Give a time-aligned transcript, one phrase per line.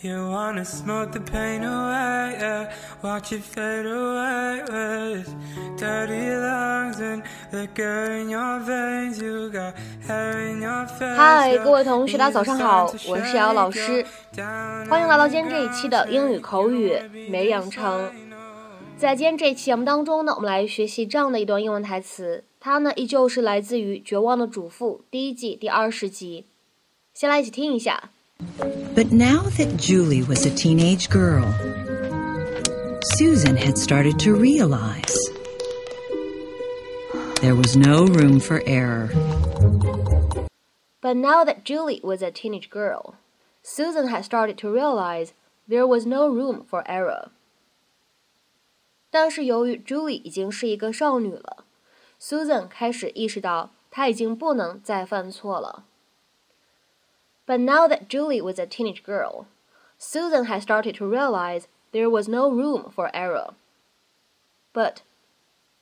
[0.00, 2.70] You wanna smoke the pain away, yeah.
[3.02, 5.28] Watch it fade away with
[5.76, 9.20] dirty lungs and liquor in your veins.
[9.20, 9.74] You got
[10.06, 11.16] hair in your face.
[11.16, 14.06] 嗨，各位同学，大家早上好，我是瑶老师，
[14.88, 16.96] 欢迎来到今天这一期的英语口语
[17.28, 18.08] 每日养成。
[18.96, 26.46] 在今天这一期节目当中呢，我们来学习这样的一段英文台词，它呢依旧是来自于《绝望的主妇》第一季第二十集。
[27.12, 28.10] 先来一起听一下。
[28.95, 31.53] But now that Julie was a teenage girl,
[33.15, 35.15] Susan had started to realize
[37.41, 39.09] there was no room for error.
[41.01, 43.15] But now that Julie was a teenage girl,
[43.61, 45.33] Susan had started to realize
[45.67, 47.31] there was no room for error.
[49.09, 51.65] 但是由于 Julie 已经是一个少女了，
[52.19, 55.83] Susan 开始意识到她已经不能再犯错了。
[57.48, 59.46] But now that Julie was a teenage girl,
[59.96, 63.54] Susan had started to realize there was no room for error.
[64.74, 65.00] But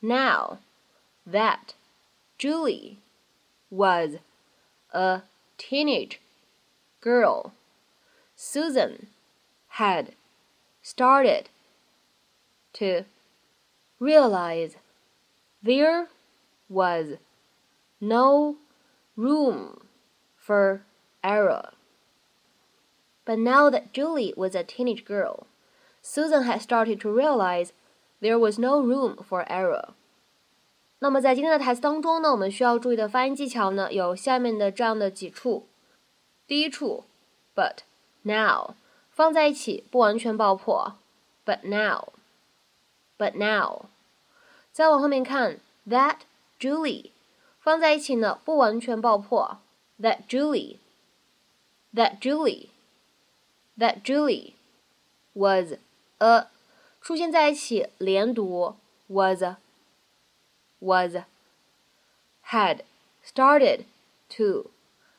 [0.00, 0.60] now
[1.26, 1.74] that
[2.38, 3.00] Julie
[3.68, 4.18] was
[4.92, 5.22] a
[5.58, 6.20] teenage
[7.00, 7.52] girl,
[8.36, 9.08] Susan
[9.70, 10.12] had
[10.82, 11.48] started
[12.74, 13.06] to
[13.98, 14.76] realize
[15.60, 16.06] there
[16.68, 17.16] was
[18.00, 18.54] no
[19.16, 19.80] room
[20.36, 20.82] for
[21.25, 21.71] error.
[23.25, 25.45] But now that Julie was a teenage girl,
[26.01, 27.71] Susan had started to realize
[28.19, 29.89] there was no room for error.
[30.99, 35.67] 那么在今天的台词当中呢，我们需要注意的发音技巧呢，有下面的这样的几处。
[36.47, 37.05] 第一处，
[37.55, 37.77] but
[38.23, 38.75] now
[39.09, 40.95] 放在一起不完全爆破，
[41.45, 43.85] but now，but now。
[44.71, 46.17] 再往后面看，that
[46.59, 47.11] Julie
[47.59, 49.59] 放在一起呢不完全爆破，
[49.99, 50.77] that Julie。
[51.96, 52.68] That Julie
[53.76, 54.52] that Julie
[55.32, 55.72] was
[56.18, 56.46] a
[57.00, 58.76] 出现在一起连读
[59.08, 59.42] was
[60.78, 61.16] was
[62.50, 62.80] had
[63.24, 63.84] started
[64.28, 64.70] to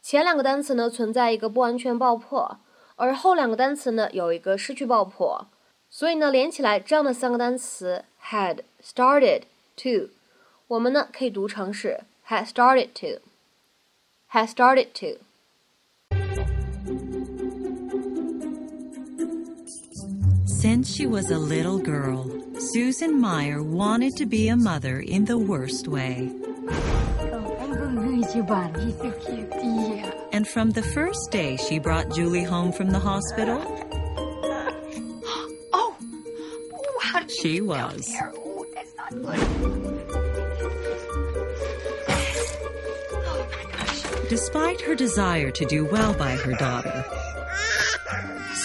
[0.00, 2.58] 前两个单词呢存在一个不完全爆破，
[2.96, 5.46] 而后两个单词呢有一个失去爆破，
[5.90, 9.42] 所以呢连起来这样的三个单词 had started
[9.76, 10.10] to，
[10.68, 13.20] 我们呢可以读成是 had started to
[14.30, 15.29] had started to。
[20.60, 25.88] Since she was a little girl, Susan Mayer wanted to be a mother in the worst
[25.88, 26.30] way.
[30.32, 33.58] And from the first day she brought Julie home from the hospital,
[35.72, 35.96] oh,
[37.40, 38.12] she was.
[38.20, 39.40] Oh, that's not good.
[44.28, 47.02] Despite her desire to do well by her daughter,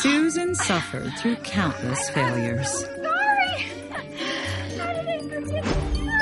[0.05, 2.83] Susan suffered through countless failures.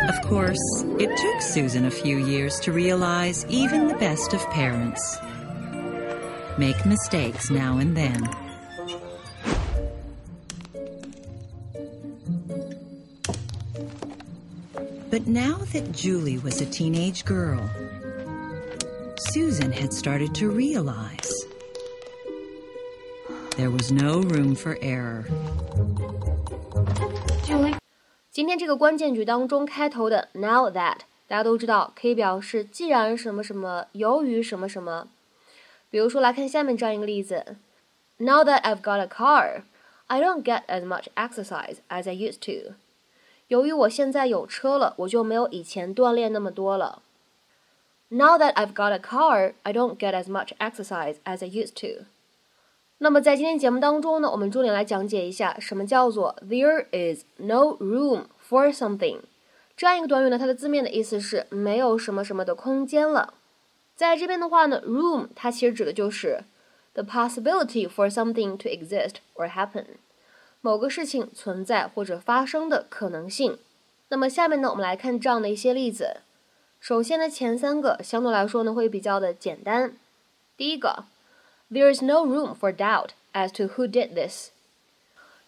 [0.08, 5.18] Of course, it took Susan a few years to realize even the best of parents
[6.58, 8.22] make mistakes now and then.
[15.10, 17.70] But now that Julie was a teenage girl,
[19.34, 21.43] Susan had started to realize
[23.63, 25.25] there was no room for error.
[28.31, 35.09] 今天这个关键句当中开头的 now that 大家都知道可以表示既然什么什么，由于什么什么。
[35.91, 37.57] 比如说来看下面这样一个例子：
[38.19, 39.63] Now that I've got a car,
[40.07, 42.75] I don't get as much exercise as I used to.
[43.49, 47.03] 由于我现在有车了，我就没有以前锻炼那么多了。
[48.11, 52.05] Now that I've got a car, I don't get as much exercise as I used to.
[53.04, 59.20] 那么在今天节目当中呢，我们重点来讲解一下什么叫做 there is no room for something
[59.76, 60.40] 这样一个短语呢？
[60.40, 63.34] 它的字面的意思是没有什么什么的空间了。
[63.94, 66.46] 在这边的话呢，room 它其实指的就是
[66.94, 69.84] the possibility for something to exist or happen
[70.62, 73.58] 某个事情存在或者发生的可能性。
[74.08, 76.22] 那么下面呢，我们来看这样的一些例子。
[76.80, 79.94] 首先呢，前三个相对来说呢会比较的简单。
[80.56, 81.04] 第一个。
[81.73, 84.51] There is no room for doubt as to who did this。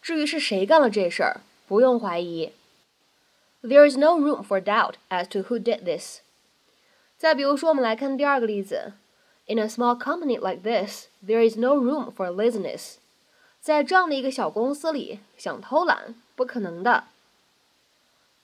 [0.03, 2.53] 至于是谁干了这事儿，不用怀疑。
[3.63, 6.21] There is no room for doubt as to who did this。
[7.19, 8.93] 再比如说，我们来看第二个例子。
[9.47, 12.95] In a small company like this, there is no room for laziness。
[13.61, 17.05] 在这样的一个小公司里，想偷懒不可能的。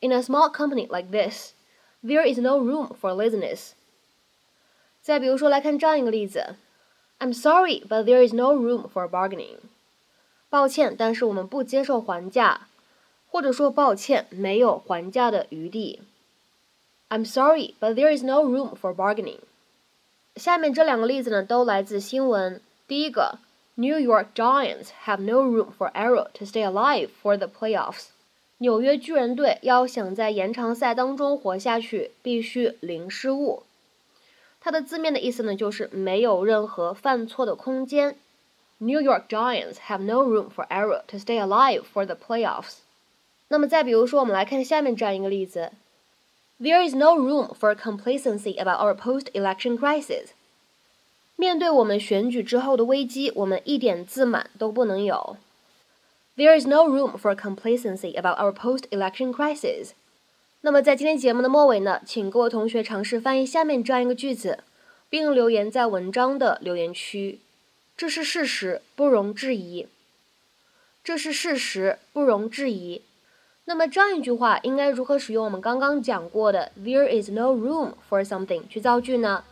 [0.01, 1.53] In a small company like this,
[2.05, 3.71] there is no room for laziness。
[5.01, 6.57] 再比如说，来看这样一个例子。
[7.22, 9.58] I'm sorry, but there is no room for bargaining。
[10.50, 12.62] 抱歉，但是我们不接受还价，
[13.30, 16.02] 或者说抱歉，没有还价的余地。
[17.10, 19.38] I'm sorry, but there is no room for bargaining。
[20.36, 22.60] 下面这两个例子呢，都来自新闻。
[22.88, 23.38] 第一个
[23.76, 28.08] ，New York Giants have no room for error to stay alive for the playoffs。
[28.58, 33.62] 纽约巨人队要想在延长赛当中活下去，必须零失误。
[34.61, 38.17] 它的字面的意思呢，就是没有任何犯错的空间。
[38.79, 42.79] New York Giants have no room for error to stay alive for the playoffs。
[43.49, 45.71] 那么再比如说，我们来看下面这样一个例子：
[46.61, 50.31] There is no room for complacency about our post-election crisis。
[51.37, 55.37] 面对我们选举之后的危机，我们一点自满都不能有。
[56.37, 59.91] There is no room for complacency about our post-election crisis。
[60.64, 64.60] 那么在今天节目的末尾呢，请各位同学尝试翻译下面这样一个句子，
[65.10, 67.40] 并留言在文章的留言区。
[67.98, 69.88] 这是事实，不容置疑。
[71.04, 73.02] 这是事实，不容置疑。
[73.66, 79.44] 那么这样一句话应该如何使用我们刚刚讲过的 "There is no room for something" 去造句呢？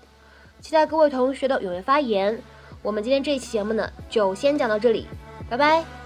[0.61, 2.41] 期待各位同学的踊跃发言。
[2.83, 5.07] 我们今天这一期节目呢，就先讲到这里，
[5.49, 5.98] 拜拜。